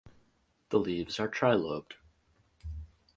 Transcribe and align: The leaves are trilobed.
The 0.69 0.79
leaves 0.79 1.19
are 1.19 1.29
trilobed. 1.29 1.93